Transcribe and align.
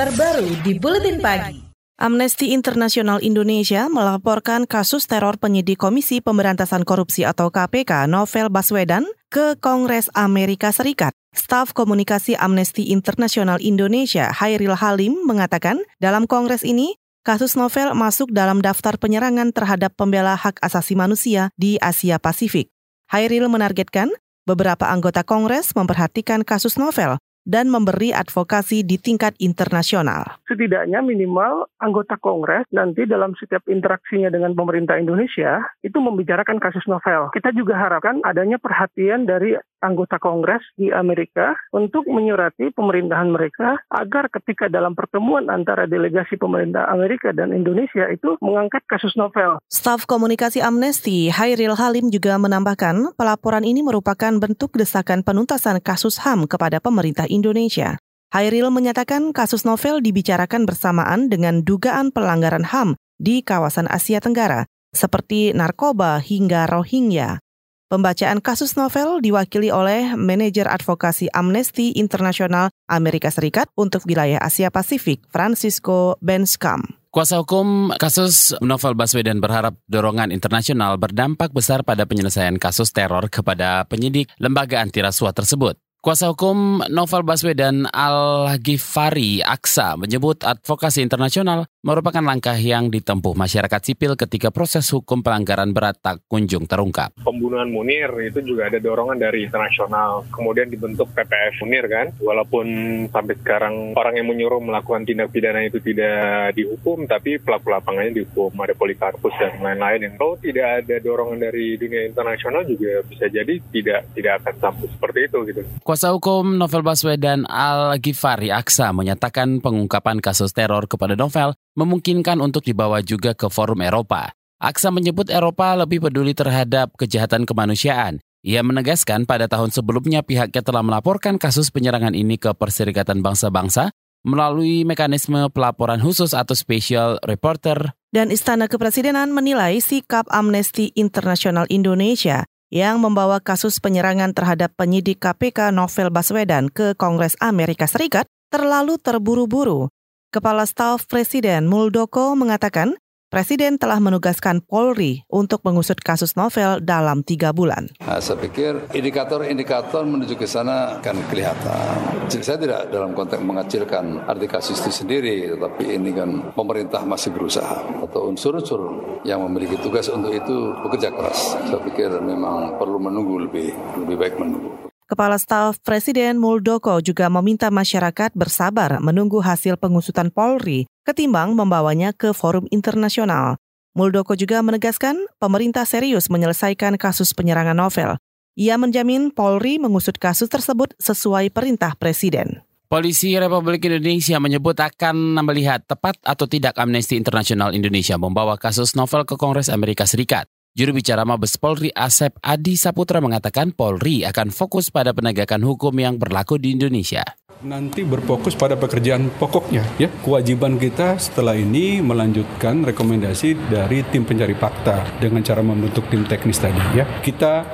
terbaru 0.00 0.48
di 0.64 0.80
Buletin 0.80 1.20
Pagi. 1.20 1.60
Amnesty 2.00 2.56
Internasional 2.56 3.20
Indonesia 3.20 3.84
melaporkan 3.92 4.64
kasus 4.64 5.04
teror 5.04 5.36
penyidik 5.36 5.76
Komisi 5.76 6.24
Pemberantasan 6.24 6.88
Korupsi 6.88 7.28
atau 7.28 7.52
KPK 7.52 8.08
Novel 8.08 8.48
Baswedan 8.48 9.04
ke 9.28 9.60
Kongres 9.60 10.08
Amerika 10.16 10.72
Serikat. 10.72 11.12
Staf 11.36 11.76
Komunikasi 11.76 12.32
Amnesty 12.32 12.96
Internasional 12.96 13.60
Indonesia 13.60 14.32
Hairil 14.32 14.72
Halim 14.72 15.20
mengatakan 15.28 15.84
dalam 16.00 16.24
kongres 16.24 16.64
ini 16.64 16.96
kasus 17.20 17.52
Novel 17.52 17.92
masuk 17.92 18.32
dalam 18.32 18.64
daftar 18.64 18.96
penyerangan 18.96 19.52
terhadap 19.52 19.92
pembela 20.00 20.32
hak 20.32 20.64
asasi 20.64 20.96
manusia 20.96 21.52
di 21.60 21.76
Asia 21.76 22.16
Pasifik. 22.16 22.72
Hairil 23.12 23.52
menargetkan 23.52 24.08
beberapa 24.48 24.88
anggota 24.88 25.20
Kongres 25.28 25.76
memperhatikan 25.76 26.40
kasus 26.40 26.80
Novel 26.80 27.20
dan 27.48 27.72
memberi 27.72 28.12
advokasi 28.12 28.84
di 28.84 29.00
tingkat 29.00 29.34
internasional. 29.40 30.40
Setidaknya 30.46 31.00
minimal 31.00 31.68
anggota 31.80 32.20
Kongres 32.20 32.68
nanti 32.74 33.08
dalam 33.08 33.32
setiap 33.38 33.64
interaksinya 33.70 34.28
dengan 34.28 34.52
pemerintah 34.52 35.00
Indonesia 35.00 35.64
itu 35.80 35.98
membicarakan 35.98 36.60
kasus 36.60 36.84
novel. 36.84 37.32
Kita 37.32 37.54
juga 37.56 37.80
harapkan 37.80 38.20
adanya 38.26 38.60
perhatian 38.60 39.24
dari 39.24 39.56
anggota 39.80 40.20
Kongres 40.20 40.60
di 40.76 40.92
Amerika 40.92 41.56
untuk 41.72 42.04
menyurati 42.04 42.70
pemerintahan 42.76 43.32
mereka 43.32 43.80
agar 43.88 44.28
ketika 44.28 44.68
dalam 44.68 44.92
pertemuan 44.92 45.48
antara 45.48 45.88
delegasi 45.88 46.36
pemerintah 46.36 46.86
Amerika 46.92 47.32
dan 47.32 47.56
Indonesia 47.56 48.06
itu 48.12 48.36
mengangkat 48.44 48.84
kasus 48.86 49.16
novel. 49.16 49.58
Staf 49.72 50.04
komunikasi 50.04 50.60
Amnesty 50.60 51.32
Hairil 51.32 51.74
Halim 51.80 52.12
juga 52.12 52.36
menambahkan 52.36 53.16
pelaporan 53.16 53.64
ini 53.64 53.80
merupakan 53.80 54.30
bentuk 54.36 54.76
desakan 54.76 55.24
penuntasan 55.24 55.80
kasus 55.80 56.20
HAM 56.20 56.44
kepada 56.44 56.78
pemerintah 56.78 57.29
Indonesia. 57.30 57.96
Hairil 58.30 58.70
menyatakan 58.70 59.34
kasus 59.34 59.66
novel 59.66 60.02
dibicarakan 60.02 60.66
bersamaan 60.66 61.26
dengan 61.26 61.66
dugaan 61.66 62.14
pelanggaran 62.14 62.62
HAM 62.62 62.94
di 63.18 63.42
kawasan 63.42 63.90
Asia 63.90 64.22
Tenggara, 64.22 64.70
seperti 64.94 65.50
narkoba 65.50 66.22
hingga 66.22 66.70
Rohingya. 66.70 67.42
Pembacaan 67.90 68.38
kasus 68.38 68.78
novel 68.78 69.18
diwakili 69.18 69.74
oleh 69.74 70.14
manajer 70.14 70.70
advokasi 70.70 71.26
Amnesty 71.34 71.90
Internasional 71.98 72.70
Amerika 72.86 73.34
Serikat 73.34 73.66
untuk 73.74 74.06
wilayah 74.06 74.38
Asia 74.38 74.70
Pasifik, 74.70 75.26
Francisco 75.26 76.14
Benskam. 76.22 76.86
Kuasa 77.10 77.42
hukum 77.42 77.90
kasus 77.98 78.54
Novel 78.62 78.94
Baswedan 78.94 79.42
berharap 79.42 79.74
dorongan 79.90 80.30
internasional 80.30 80.94
berdampak 81.02 81.50
besar 81.50 81.82
pada 81.82 82.06
penyelesaian 82.06 82.54
kasus 82.62 82.94
teror 82.94 83.26
kepada 83.26 83.82
penyidik 83.90 84.30
lembaga 84.38 84.78
anti 84.78 85.02
rasuah 85.02 85.34
tersebut. 85.34 85.74
Kuasa 86.00 86.32
hukum 86.32 86.80
Novel 86.88 87.28
Baswedan 87.28 87.84
Al-Ghifari 87.84 89.44
Aksa 89.44 90.00
menyebut 90.00 90.40
advokasi 90.48 91.04
internasional 91.04 91.68
merupakan 91.80 92.20
langkah 92.20 92.56
yang 92.60 92.92
ditempuh 92.92 93.32
masyarakat 93.32 93.80
sipil 93.80 94.12
ketika 94.12 94.52
proses 94.52 94.84
hukum 94.92 95.24
pelanggaran 95.24 95.72
berat 95.72 95.96
tak 96.04 96.20
kunjung 96.28 96.68
terungkap. 96.68 97.16
Pembunuhan 97.24 97.72
Munir 97.72 98.12
itu 98.20 98.44
juga 98.44 98.68
ada 98.68 98.76
dorongan 98.76 99.16
dari 99.16 99.48
internasional. 99.48 100.28
Kemudian 100.28 100.68
dibentuk 100.68 101.08
PPF 101.16 101.64
Munir 101.64 101.88
kan, 101.88 102.12
walaupun 102.20 102.66
sampai 103.08 103.34
sekarang 103.40 103.96
orang 103.96 104.20
yang 104.20 104.28
menyuruh 104.28 104.60
melakukan 104.60 105.08
tindak 105.08 105.32
pidana 105.32 105.64
itu 105.64 105.80
tidak 105.80 106.52
dihukum, 106.52 107.08
tapi 107.08 107.40
pelaku 107.40 107.72
lapangannya 107.72 108.12
dihukum. 108.12 108.52
Ada 108.60 108.76
Polikarpus 108.76 109.32
dan 109.40 109.56
lain-lain 109.64 110.04
yang 110.04 110.14
kalau 110.20 110.36
tidak 110.36 110.84
ada 110.84 110.96
dorongan 111.00 111.40
dari 111.40 111.80
dunia 111.80 112.04
internasional 112.04 112.60
juga 112.68 113.00
bisa 113.08 113.24
jadi 113.32 113.56
tidak 113.72 114.12
tidak 114.12 114.32
akan 114.44 114.54
sampai 114.60 114.86
seperti 114.92 115.18
itu 115.32 115.38
gitu. 115.48 115.60
Kuasa 115.80 116.12
hukum 116.12 116.60
Novel 116.60 116.84
Baswedan 116.84 117.48
Al-Ghifari 117.48 118.52
Aksa 118.52 118.92
menyatakan 118.92 119.64
pengungkapan 119.64 120.20
kasus 120.20 120.52
teror 120.52 120.84
kepada 120.84 121.16
Novel 121.16 121.56
memungkinkan 121.74 122.38
untuk 122.40 122.66
dibawa 122.66 123.02
juga 123.02 123.34
ke 123.34 123.46
forum 123.50 123.82
Eropa. 123.84 124.32
Aksa 124.60 124.92
menyebut 124.92 125.32
Eropa 125.32 125.72
lebih 125.72 126.04
peduli 126.04 126.36
terhadap 126.36 126.92
kejahatan 127.00 127.48
kemanusiaan. 127.48 128.20
Ia 128.40 128.64
menegaskan 128.64 129.28
pada 129.28 129.48
tahun 129.48 129.72
sebelumnya 129.72 130.24
pihaknya 130.24 130.64
telah 130.64 130.80
melaporkan 130.80 131.36
kasus 131.36 131.68
penyerangan 131.68 132.16
ini 132.16 132.40
ke 132.40 132.52
Perserikatan 132.56 133.20
Bangsa-Bangsa 133.20 133.92
melalui 134.24 134.84
mekanisme 134.84 135.48
pelaporan 135.52 136.00
khusus 136.00 136.36
atau 136.36 136.52
special 136.52 137.16
reporter. 137.24 137.96
Dan 138.12 138.28
Istana 138.28 138.68
Kepresidenan 138.68 139.32
menilai 139.32 139.80
sikap 139.80 140.28
Amnesty 140.28 140.92
Internasional 140.96 141.64
Indonesia 141.72 142.44
yang 142.70 143.02
membawa 143.02 143.42
kasus 143.42 143.82
penyerangan 143.82 144.36
terhadap 144.36 144.72
penyidik 144.76 145.20
KPK 145.20 145.74
Novel 145.74 146.08
Baswedan 146.12 146.70
ke 146.70 146.94
Kongres 146.94 147.34
Amerika 147.42 147.88
Serikat 147.90 148.28
terlalu 148.50 148.98
terburu-buru. 148.98 149.88
Kepala 150.30 150.62
Staf 150.62 151.10
Presiden 151.10 151.66
Muldoko 151.66 152.38
mengatakan 152.38 152.94
Presiden 153.34 153.82
telah 153.82 153.98
menugaskan 153.98 154.62
Polri 154.62 155.26
untuk 155.26 155.58
mengusut 155.66 155.98
kasus 155.98 156.38
novel 156.38 156.78
dalam 156.78 157.26
tiga 157.26 157.50
bulan. 157.50 157.90
Nah, 157.98 158.22
saya 158.22 158.38
pikir 158.38 158.94
indikator-indikator 158.94 160.06
menuju 160.06 160.38
ke 160.38 160.46
sana 160.46 161.02
akan 161.02 161.26
kelihatan. 161.34 162.30
Saya 162.30 162.62
tidak 162.62 162.94
dalam 162.94 163.10
konteks 163.10 163.42
mengecilkan 163.42 164.22
arti 164.30 164.46
kasus 164.46 164.78
itu 164.78 165.02
sendiri, 165.02 165.50
tetapi 165.58 165.98
ini 165.98 166.14
kan 166.14 166.54
pemerintah 166.54 167.02
masih 167.02 167.34
berusaha 167.34 167.82
atau 167.98 168.30
unsur-unsur 168.30 169.02
yang 169.26 169.42
memiliki 169.50 169.82
tugas 169.82 170.06
untuk 170.14 170.30
itu 170.30 170.78
bekerja 170.86 171.10
keras. 171.10 171.58
Saya 171.66 171.82
pikir 171.90 172.22
memang 172.22 172.78
perlu 172.78 173.02
menunggu 173.02 173.50
lebih 173.50 173.74
lebih 173.98 174.14
baik 174.14 174.38
menunggu. 174.38 174.89
Kepala 175.10 175.42
Staf 175.42 175.82
Presiden 175.82 176.38
Muldoko 176.38 177.02
juga 177.02 177.26
meminta 177.26 177.66
masyarakat 177.66 178.30
bersabar 178.38 179.02
menunggu 179.02 179.42
hasil 179.42 179.74
pengusutan 179.74 180.30
Polri 180.30 180.86
ketimbang 181.02 181.58
membawanya 181.58 182.14
ke 182.14 182.30
forum 182.30 182.70
internasional. 182.70 183.58
Muldoko 183.98 184.38
juga 184.38 184.62
menegaskan 184.62 185.18
pemerintah 185.42 185.82
serius 185.82 186.30
menyelesaikan 186.30 186.94
kasus 186.94 187.34
penyerangan 187.34 187.74
novel. 187.74 188.22
Ia 188.54 188.78
menjamin 188.78 189.34
Polri 189.34 189.82
mengusut 189.82 190.14
kasus 190.14 190.46
tersebut 190.46 190.94
sesuai 191.02 191.50
perintah 191.50 191.98
Presiden. 191.98 192.62
Polisi 192.86 193.34
Republik 193.34 193.82
Indonesia 193.90 194.38
menyebut 194.38 194.78
akan 194.78 195.42
melihat 195.42 195.82
tepat 195.90 196.22
atau 196.22 196.46
tidak 196.46 196.78
Amnesty 196.78 197.18
International 197.18 197.74
Indonesia 197.74 198.14
membawa 198.14 198.54
kasus 198.54 198.94
novel 198.94 199.26
ke 199.26 199.34
Kongres 199.34 199.74
Amerika 199.74 200.06
Serikat. 200.06 200.46
Juru 200.70 201.02
bicara 201.02 201.26
Mabes 201.26 201.58
Polri 201.58 201.90
Asep 201.90 202.38
Adi 202.46 202.78
Saputra 202.78 203.18
mengatakan 203.18 203.74
Polri 203.74 204.22
akan 204.22 204.54
fokus 204.54 204.86
pada 204.94 205.10
penegakan 205.10 205.66
hukum 205.66 205.90
yang 205.98 206.14
berlaku 206.14 206.62
di 206.62 206.78
Indonesia. 206.78 207.26
Nanti 207.66 208.06
berfokus 208.06 208.54
pada 208.54 208.78
pekerjaan 208.78 209.34
pokoknya 209.34 209.82
ya. 209.98 210.06
Kewajiban 210.22 210.78
kita 210.78 211.18
setelah 211.18 211.58
ini 211.58 211.98
melanjutkan 211.98 212.86
rekomendasi 212.86 213.58
dari 213.66 214.06
tim 214.14 214.22
pencari 214.22 214.54
fakta 214.54 215.18
dengan 215.18 215.42
cara 215.42 215.58
membentuk 215.58 216.06
tim 216.06 216.22
teknis 216.22 216.62
tadi 216.62 216.78
ya. 216.94 217.18
Kita 217.18 217.66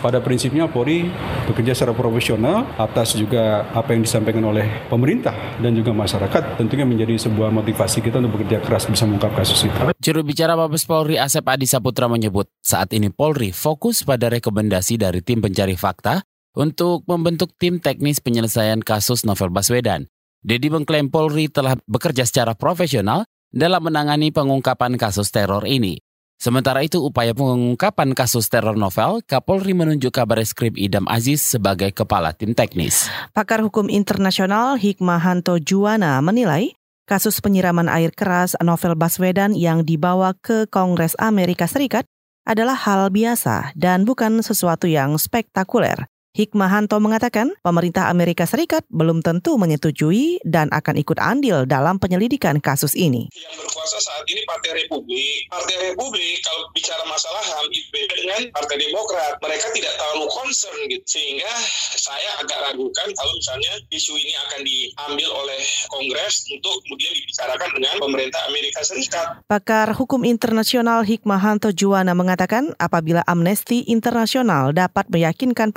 pada 0.00 0.18
prinsipnya 0.24 0.66
Polri 0.66 1.06
bekerja 1.46 1.76
secara 1.76 1.92
profesional 1.92 2.66
atas 2.80 3.14
juga 3.14 3.68
apa 3.70 3.92
yang 3.92 4.02
disampaikan 4.02 4.42
oleh 4.48 4.88
pemerintah 4.88 5.36
dan 5.60 5.76
juga 5.76 5.92
masyarakat 5.92 6.56
tentunya 6.56 6.88
menjadi 6.88 7.28
sebuah 7.28 7.52
motivasi 7.52 8.00
kita 8.00 8.18
untuk 8.24 8.40
bekerja 8.40 8.64
keras 8.64 8.88
bisa 8.88 9.04
mengungkap 9.04 9.36
kasus 9.36 9.68
itu. 9.68 9.78
Juru 10.00 10.20
bicara 10.24 10.56
Mabes 10.56 10.88
Polri 10.88 11.20
Asep 11.20 11.44
Adi 11.44 11.68
Saputra 11.68 12.08
menyebut 12.08 12.48
saat 12.64 12.90
ini 12.96 13.12
Polri 13.12 13.52
fokus 13.52 14.02
pada 14.02 14.32
rekomendasi 14.32 14.96
dari 14.96 15.20
tim 15.20 15.44
pencari 15.44 15.76
fakta 15.76 16.24
untuk 16.56 17.06
membentuk 17.06 17.54
tim 17.60 17.78
teknis 17.78 18.18
penyelesaian 18.18 18.82
kasus 18.82 19.22
Novel 19.22 19.54
Baswedan. 19.54 20.10
Dedi 20.40 20.72
mengklaim 20.72 21.12
Polri 21.12 21.52
telah 21.52 21.76
bekerja 21.84 22.24
secara 22.24 22.56
profesional 22.56 23.28
dalam 23.52 23.84
menangani 23.84 24.32
pengungkapan 24.32 24.96
kasus 24.96 25.28
teror 25.28 25.68
ini. 25.68 26.00
Sementara 26.40 26.80
itu, 26.80 26.96
upaya 27.04 27.36
pengungkapan 27.36 28.16
kasus 28.16 28.48
teror 28.48 28.72
novel, 28.72 29.20
Kapolri 29.28 29.76
menunjuk 29.76 30.08
kabar 30.08 30.40
eskrim 30.40 30.72
Idam 30.72 31.04
Aziz 31.04 31.44
sebagai 31.44 31.92
kepala 31.92 32.32
tim 32.32 32.56
teknis. 32.56 33.12
Pakar 33.36 33.60
hukum 33.60 33.92
internasional 33.92 34.80
Hikmahanto 34.80 35.60
Juwana 35.60 36.16
menilai 36.24 36.72
kasus 37.04 37.44
penyiraman 37.44 37.92
air 37.92 38.08
keras 38.16 38.56
novel 38.64 38.96
Baswedan 38.96 39.52
yang 39.52 39.84
dibawa 39.84 40.32
ke 40.32 40.64
Kongres 40.64 41.12
Amerika 41.20 41.68
Serikat 41.68 42.08
adalah 42.48 42.72
hal 42.88 43.12
biasa 43.12 43.76
dan 43.76 44.08
bukan 44.08 44.40
sesuatu 44.40 44.88
yang 44.88 45.20
spektakuler. 45.20 46.08
Hikmahanto 46.30 46.94
mengatakan 47.02 47.50
pemerintah 47.58 48.06
Amerika 48.06 48.46
Serikat 48.46 48.86
belum 48.86 49.18
tentu 49.18 49.58
menyetujui 49.58 50.38
dan 50.46 50.70
akan 50.70 51.02
ikut 51.02 51.18
andil 51.18 51.66
dalam 51.66 51.98
penyelidikan 51.98 52.62
kasus 52.62 52.94
ini. 52.94 53.26
Yang 53.34 53.66
berkuasa 53.66 53.98
saat 53.98 54.22
ini 54.30 54.46
Partai 54.46 54.78
Republik. 54.78 55.50
Partai 55.50 55.90
Republik 55.90 56.38
kalau 56.46 56.70
bicara 56.70 57.02
masalah 57.10 57.42
HAM 57.42 57.66
beda 57.74 58.14
dengan 58.14 58.42
Partai 58.54 58.78
Demokrat. 58.78 59.42
Mereka 59.42 59.66
tidak 59.74 59.92
terlalu 59.98 60.26
concern 60.30 60.78
gitu. 60.86 61.02
Sehingga 61.10 61.50
saya 61.98 62.30
agak 62.38 62.58
ragukan 62.62 63.10
kalau 63.10 63.32
misalnya 63.34 63.72
isu 63.90 64.14
ini 64.14 64.34
akan 64.46 64.60
diambil 64.62 65.28
oleh 65.34 65.60
Kongres 65.90 66.46
untuk 66.46 66.78
kemudian 66.86 67.10
dibicarakan 67.10 67.70
dengan 67.74 67.94
pemerintah 67.98 68.40
Amerika 68.46 68.86
Serikat. 68.86 69.26
Pakar 69.50 69.90
hukum 69.98 70.22
internasional 70.22 71.02
Hikmahanto 71.02 71.74
Juwana 71.74 72.14
mengatakan 72.14 72.70
apabila 72.78 73.26
Amnesty 73.26 73.82
Internasional 73.90 74.70
dapat 74.70 75.10
meyakinkan 75.10 75.74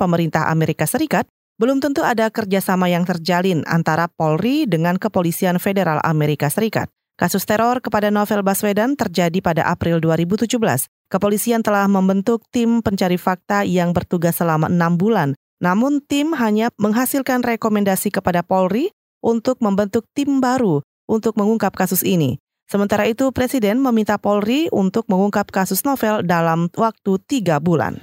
Amerika 0.48 0.84
Serikat 0.88 1.24
belum 1.54 1.78
tentu 1.78 2.02
ada 2.02 2.26
kerjasama 2.34 2.90
yang 2.90 3.06
terjalin 3.06 3.62
antara 3.70 4.10
Polri 4.10 4.66
dengan 4.66 4.98
Kepolisian 4.98 5.62
Federal 5.62 6.02
Amerika 6.02 6.50
Serikat. 6.50 6.90
Kasus 7.14 7.46
teror 7.46 7.78
kepada 7.78 8.10
Novel 8.10 8.42
Baswedan 8.42 8.98
terjadi 8.98 9.38
pada 9.38 9.62
April 9.70 10.02
2017. 10.02 10.50
Kepolisian 11.06 11.62
telah 11.62 11.86
membentuk 11.86 12.42
tim 12.50 12.82
pencari 12.82 13.14
fakta 13.14 13.62
yang 13.62 13.94
bertugas 13.94 14.42
selama 14.42 14.66
enam 14.66 14.98
bulan. 14.98 15.38
Namun 15.62 16.02
tim 16.02 16.34
hanya 16.34 16.74
menghasilkan 16.74 17.46
rekomendasi 17.46 18.10
kepada 18.10 18.42
Polri 18.42 18.90
untuk 19.22 19.62
membentuk 19.62 20.10
tim 20.10 20.42
baru 20.42 20.82
untuk 21.06 21.38
mengungkap 21.38 21.70
kasus 21.78 22.02
ini. 22.02 22.42
Sementara 22.66 23.06
itu, 23.06 23.30
Presiden 23.30 23.78
meminta 23.78 24.18
Polri 24.18 24.66
untuk 24.74 25.06
mengungkap 25.06 25.54
kasus 25.54 25.86
novel 25.86 26.26
dalam 26.26 26.66
waktu 26.74 27.20
tiga 27.30 27.62
bulan. 27.62 28.02